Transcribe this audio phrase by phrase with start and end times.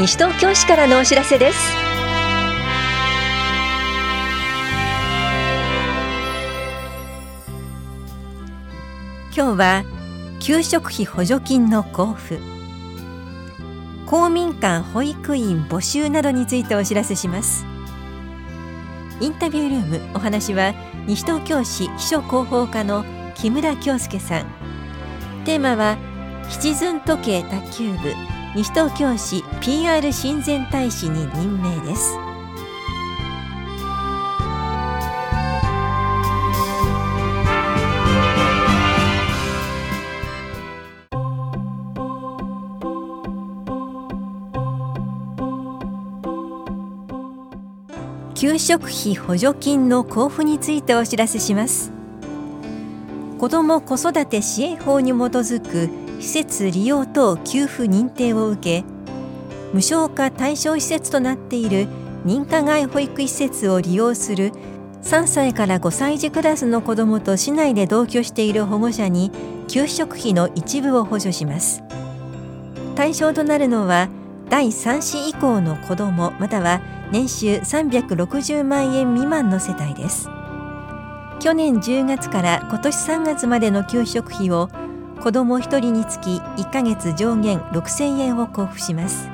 [0.00, 1.58] 西東京市からのお知らせです。
[9.36, 9.84] 今日は
[10.40, 12.38] 給食費補助金の交付。
[14.06, 17.66] 公民館保育員募集などについてお知らせします。
[19.20, 20.72] インタビュールームお話は
[21.06, 23.04] 西東京市秘書広報課の
[23.34, 24.46] 木村京介さん。
[25.44, 25.98] テーマは
[26.48, 28.29] シチズン時計卓球部。
[28.52, 32.18] 西東京市 PR 親善大使に任命です。
[48.34, 51.92] 給食費補助金の交付についてお知らせします。
[53.38, 58.84] 子ども子育て支援法に基づく施設利用等給付認定を受け
[59.72, 61.88] 無償化対象施設となっている
[62.24, 64.52] 認可外保育施設を利用する
[65.02, 69.30] 3歳から5歳児クラスの子どもと市内で同居している保護者に
[69.68, 71.82] 給食費の一部を補助します。
[72.96, 74.10] 対象となるのは
[74.50, 80.28] 第3子以降の子どもまたは年収360万円未満の世帯です。
[81.38, 84.68] 去年10月から今年3月までの給食費を
[85.22, 89.28] 子ども1人につき1ヶ月上限6000円を交付します。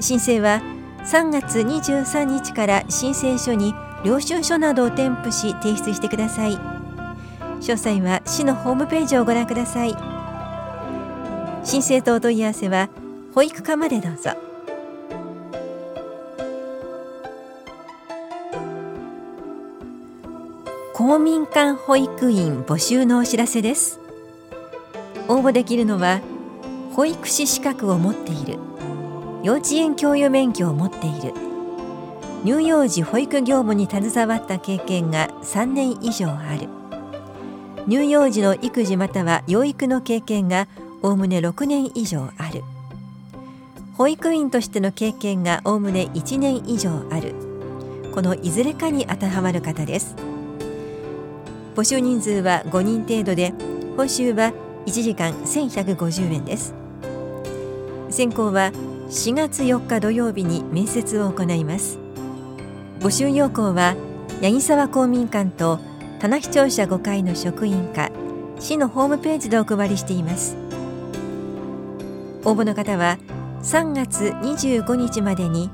[0.00, 0.60] 申請は
[1.04, 3.74] 3月23日から申請書に
[4.04, 6.58] 領収書などを添付し提出してください。
[7.60, 9.96] 詳細は市のホームページをご覧ください。
[11.64, 12.88] 申請とお問い合わせは
[13.34, 14.30] 保育課までどうぞ。
[20.94, 24.00] 公民館保育員募集のお知らせです。
[25.28, 26.20] 応募できるのは
[26.94, 28.58] 保育士資格を持っている
[29.42, 31.32] 幼稚園教諭免許を持っている
[32.44, 36.68] 乳幼児保育業務に携わった経験が3年以上ある
[37.88, 40.66] 乳幼児の育児または養育の経験が
[41.02, 42.62] おおむね6年以上ある
[43.94, 47.34] 保育員としての経験がおおむね1年以上ある
[48.14, 50.16] このいずれかに当てはまる方です。
[51.76, 53.52] 募集人数は5人程度で
[53.96, 54.52] 報酬は
[54.88, 56.74] 1時間1150円です。
[58.08, 58.72] 選考は
[59.10, 61.98] 4月4日土曜日に面接を行います。
[63.00, 63.96] 募集要項は
[64.40, 65.78] 八木沢公民館と
[66.20, 68.10] 棚視聴者5階の職員課
[68.58, 70.56] 市のホームページでお配りしています。
[72.44, 73.18] 応募の方は
[73.62, 75.70] 3月25日までに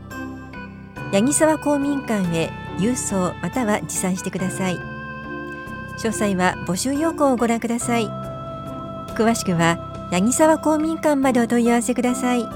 [1.13, 4.77] 八木沢公民館へ郵送または持参してください。
[5.99, 8.34] 詳細は募集要項をご覧ください。
[9.15, 9.79] 詳しくは
[10.11, 12.47] 八木沢公民館までお問い合わせください。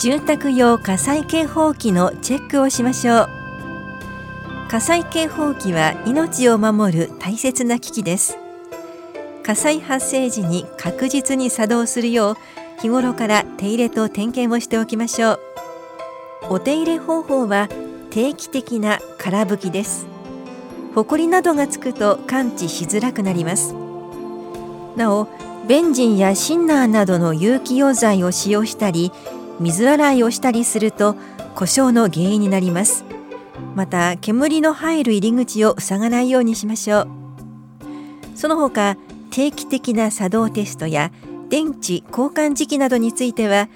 [0.00, 3.28] 住宅用火災警報器のチェックをしましょう。
[4.70, 8.38] 火災警報器は命を守る大切な機器です。
[9.42, 12.36] 火災発生時に確実に作動するよう
[12.80, 15.40] 日頃から手入れと点検をしておきましょう。
[16.50, 17.68] お手入れ方法は
[18.10, 20.06] 定期的な空拭きです。
[20.98, 23.72] ホコリなどがつくと感知しづらくなります。
[24.96, 25.28] なお
[25.68, 29.12] ベンジンやシンナーなどの有機溶剤を使用したり
[29.60, 31.14] 水洗いをしたりすると
[31.54, 33.04] 故障の原因になります。
[33.76, 37.08] また煙の入る入り口を塞がないようにしましょう。
[38.34, 38.96] その他
[39.30, 41.12] 定期的な作動テストや
[41.48, 43.68] 電池交換時期などについては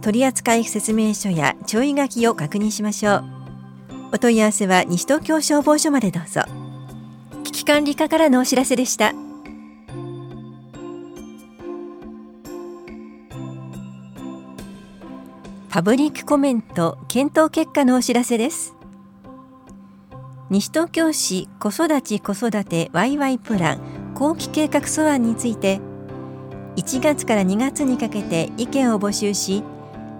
[0.00, 3.24] 取扱説明書や注意書きを確認しましょう。
[4.14, 6.40] お問い合わせは西東京消防署までどうぞ。
[7.70, 9.14] 管理課からのお知らせでした。
[15.68, 18.74] パブリックコメント検討結果のお知らせです。
[20.50, 25.80] 西東京市子育ち子育てワイワイプラン後期計画素案について
[26.74, 29.62] 1月から2月にかけて意見を募集し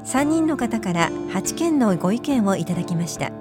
[0.04, 3.39] 3人の方から8件のご意見をいただきました。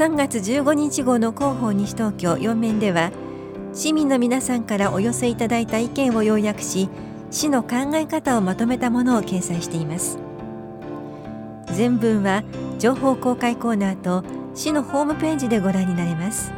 [0.00, 3.12] 3月15日号の広報西東京4面では
[3.74, 6.88] 市民の皆さんからお寄せいただいた意見を要約し
[7.30, 10.18] 市の考え方をまとめたものを掲載しています。
[11.66, 12.44] 全文は
[12.78, 14.24] 情報公開コーナーと
[14.54, 16.50] 市のホームページでご覧になれます。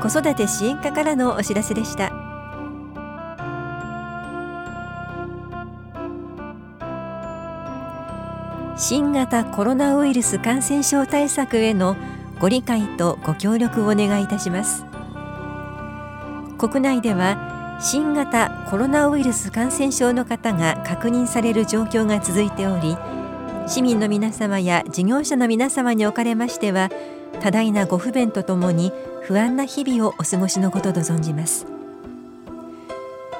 [0.00, 2.23] 子育て支援課からのお知らせでした。
[8.76, 11.96] 新型コロナウイルス感染症対策への
[12.40, 14.84] ご理解とご協力をお願いいたします。
[16.58, 22.96] 国内では新型コロナウイルス感染症の方が確認される状況が続いており
[23.66, 26.90] 市民の皆様や事業者の皆様におかれましては
[27.40, 28.92] 多大なご不便とともに
[29.22, 31.73] 不安な日々をお過ごしのことと存じます。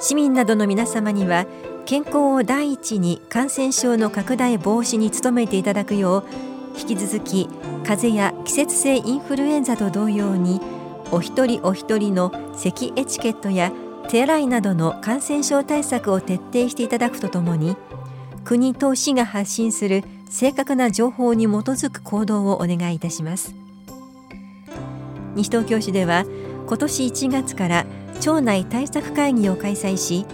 [0.04, 1.46] 市民などの皆様には
[1.86, 7.48] 健康を第一に感染症の拡大防止に努めていただくよう引き続き
[7.86, 10.60] 風邪や季節性インフルエンザと同様に
[11.10, 13.72] お一人お一人の咳エチケットや
[14.10, 17.74] 手洗いなどの感染症対策を徹底していただくとともに
[18.44, 23.54] 国と市が発信する正確な情報に基づく行動をお願いいたします。
[25.34, 26.26] 西東京市では
[26.66, 27.86] 今年1月から
[28.20, 30.26] 町内対策会議を開催し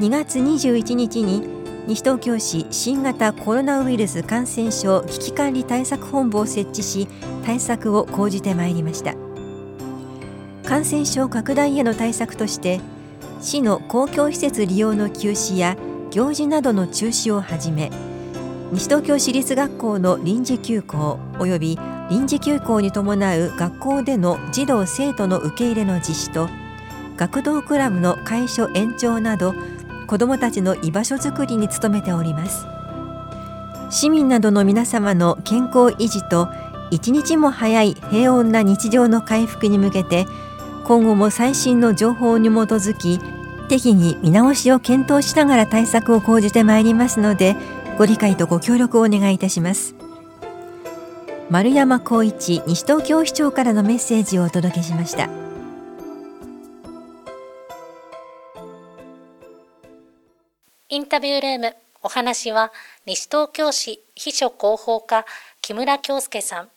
[0.00, 1.46] 2月21日に
[1.86, 7.08] 西東京市新型コロナウイルス感染症危機管理対策本部を設置し
[7.44, 9.14] 対策を講じてまいりました。
[10.64, 12.80] 感染症拡大への対策として
[13.40, 15.76] 市の公共施設利用の休止や
[16.10, 17.90] 行事などの中止をはじめ
[18.74, 21.78] 西東京市立学校の臨時休校及び
[22.10, 26.48] 臨時休校に伴う学校での児童生徒の受け入れの実施と
[27.16, 29.54] 学童クラブの解消延長など
[30.08, 32.66] 子どもたちの居場所づくりに努めております。
[33.90, 36.48] 市民などの皆様の健康維持と
[36.90, 40.26] 一日も早い平穏な日常の回復に向けて
[40.84, 43.20] 今後も最新の情報に基づき
[43.68, 47.56] 適宜見直しを検討しながら対策を講じてまいりますので
[47.96, 49.94] ご理解とご協力をお願いいたします。
[51.48, 55.28] 丸山光一西東京市長からのメッセージをお届けしました。
[60.88, 62.72] インタビュールームお話は
[63.06, 65.24] 西東京市秘書広報課
[65.60, 66.68] 木村京介さん。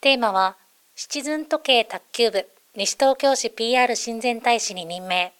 [0.00, 0.56] テーマは
[0.94, 2.46] シチズン時計卓球部
[2.76, 5.32] 西東京市 PR 親善大使に任命。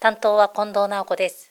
[0.00, 1.49] 担当は近藤直子です。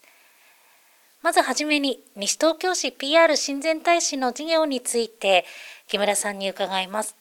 [1.22, 5.46] まずはじめに西東京市 PR 親善大使の事業について
[5.88, 7.18] 木村さんに伺います。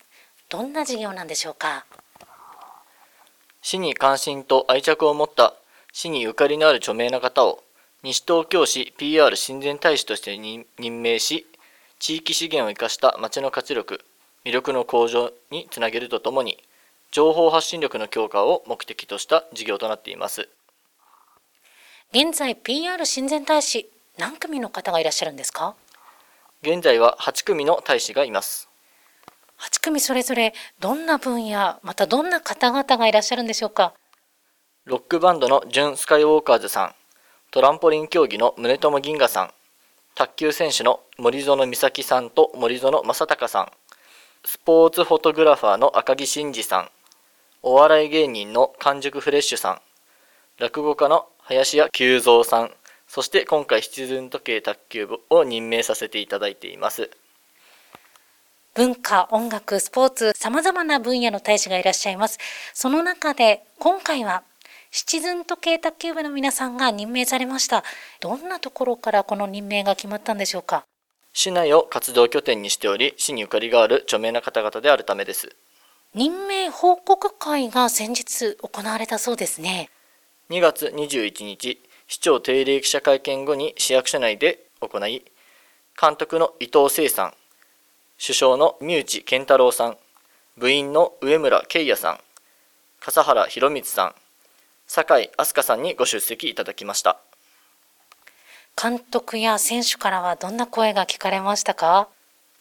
[0.48, 1.84] どんな事業なんでしょうか？
[3.60, 5.54] 市に関心と愛着を持った
[5.92, 7.64] 市にゆかりのある著名な方を
[8.04, 11.46] 西東京市 PR 親善大使として任命し
[11.98, 14.00] 地域資源を生かした町の活力
[14.44, 16.62] 魅力の向上につなげるとともに
[17.10, 20.48] 情報発信力の強化を目的とした事業となっています。
[22.10, 25.74] 現在 PR 親善大使何組の方がいらっしゃるんですか？
[26.62, 28.70] 現在は8組の大使がいます。
[29.58, 33.92] 8組それぞれどんな分野またどんな方々がいらっしゃるんでしょうか？
[34.86, 36.94] ロックバンドのジュン・スカイウォーカーズさん
[37.50, 39.50] トランポリン競技の宗友銀河さん、
[40.14, 43.68] 卓球選手の森園美咲さんと森園正孝さん、
[44.46, 46.88] スポーツフォトグラファーの赤木真二さん、
[47.62, 49.80] お笑い芸人の完熟フレッシュさん、
[50.58, 52.70] 落語家の林家久三さん、
[53.06, 57.10] そして今回シチズン時計卓球部を任命させていただいています。
[58.74, 62.38] 文化、音楽、スポーツ、様々な分野の大使がいらっしゃいます。
[62.74, 64.42] その中で今回は
[64.90, 67.82] シチズン時計卓球部の皆さんが任命されました。
[68.20, 70.84] どんなところからこの任命が決まったんでしょうか？
[71.32, 75.56] 市内を活動拠点にしており、市にゆかりがある著名な方々であるためです。
[76.14, 79.88] 任命報告会が先日行われたそうですね。
[80.50, 85.22] 2月21日、市長定例記者会見後に市役所内で行い、
[86.00, 87.34] 監督の伊藤聖さん、
[88.18, 89.98] 首相の三内健太郎さん、
[90.56, 92.20] 部員の上村圭也さん、
[92.98, 94.14] 笠原博光さん、
[94.86, 97.18] 酒井飛鳥さんにご出席いただきました。
[98.80, 102.08] 監督や選手からはどんな声が聞かれましたか？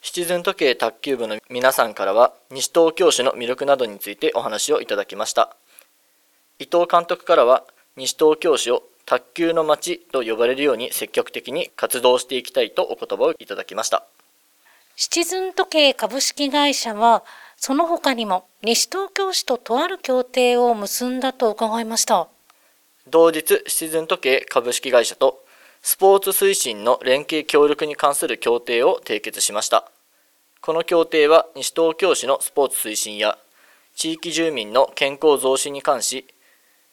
[0.02, 5.56] シチズン時計卓球部の皆さんからは西東京市の魅力などについてお話をいただきました。
[6.60, 7.64] 伊藤監督からは
[7.98, 14.06] 西東京市を卓球の街と呼ばれるように積極的に活動していきたいとお言葉をいただきました。
[14.96, 17.24] シチズン時計株式会社は
[17.56, 22.28] その他にも西東京市ととある協定を結んだと伺いました。
[23.08, 25.44] 同日シチズン時計株式会社と
[25.82, 29.90] スポーツ推進の連携協力に関する協定を締結しました。
[30.62, 33.40] この協定は西東京市のスポーツ推進や
[33.96, 36.28] 地域住民の健康増進に関し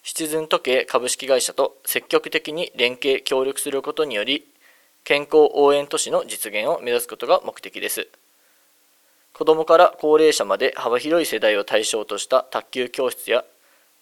[0.07, 4.47] シチズン時計株式会社と積極的に連携協力することにより
[5.03, 8.07] 健康応援都市の実現を目指すことが目的です。
[9.33, 13.47] 子どもから高齢者まで幅広い世代を対象とした卓球教室や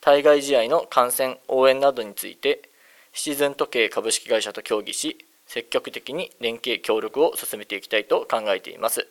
[0.00, 2.62] 対外試合の観戦応援などについて
[3.12, 9.06] シチズン時計株式会社と協議し積極的に連携協力を進めていきたいと考えています。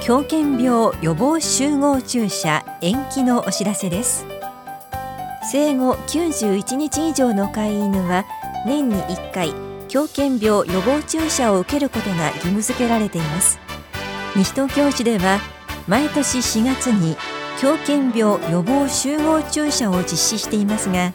[0.00, 4.24] 狂犬病予防集合注射延期のお知らせです
[5.52, 8.24] 生後91日以上の飼い犬は
[8.64, 13.58] 年に1回狂犬病予防注射を受けることが義務付けられています。
[14.36, 15.40] 西東京市では
[15.86, 17.16] 毎年4月に
[17.58, 21.12] 狂犬病予防集合注射を実施していますが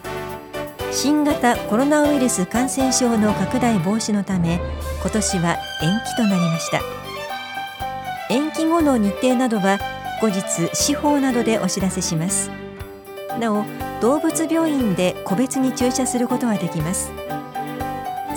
[0.90, 4.60] 新型コロナウイルス感染症の拡大防止のため
[5.00, 6.80] 今年は延期となりました。
[8.30, 9.78] 延期後の日程などは
[10.20, 10.42] 後日
[10.74, 12.50] 司法などでお知らせします。
[13.38, 13.64] なお
[14.00, 17.12] 動物病院で個別に注射することはできます。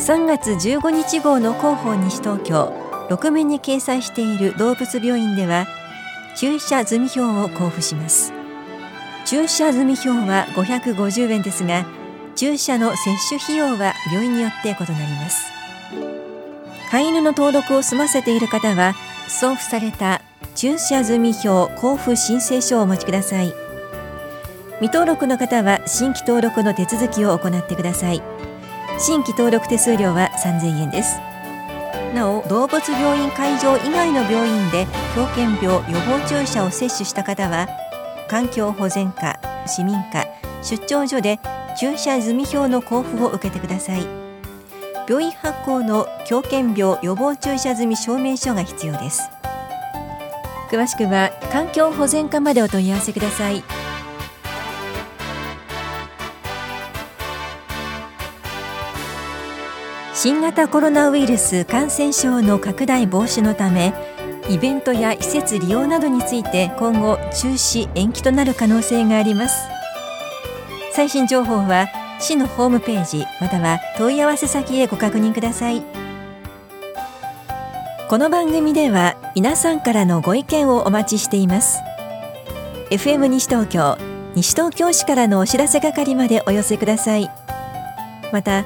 [0.07, 2.71] 3月15日号の広報西東京
[3.09, 5.67] 6面に掲載している動物病院では
[6.37, 8.31] 注射済み票を交付します。
[9.25, 11.85] 注射済み票は550円ですが
[12.37, 15.51] 注射の接種費用は病院によって異なります。
[16.89, 18.93] 飼い犬の登録を済ませている方は
[19.27, 20.21] 送付された
[20.55, 23.53] 駐車済み票交付申請書をお持ちください。
[24.79, 28.46] 未登録の方は新規登録の手続きを行ってください。
[28.99, 31.19] 新規登録手数料は3000円です。
[32.15, 37.67] なお動物病院会場以外の病院で狂犬病予防注射を接種した方は
[38.27, 40.25] 環境保全課市民課
[40.63, 41.39] 出張所で
[41.79, 44.07] 注射済票の交付を受けてください。
[45.07, 49.29] 病院発行の狂犬病予防注射済証明書が必要です。
[50.69, 53.63] 詳しくは環境保全課までお問い合わせください。
[60.19, 63.93] 新型コロナウイルス感染症の拡大防止のため
[64.49, 69.69] イベントや施設利用などについて今後中止延期となる可能性があります。
[70.91, 71.87] 最新情報は
[72.19, 75.83] 市のホームページまたは問い合わせ先へご確認ください。
[78.09, 81.77] この番組では皆さんからのご意見をお待ちしています。
[82.89, 83.99] FM 西東京
[84.33, 87.29] 西東京市からのお知らせ係までお寄せください。
[88.33, 88.65] また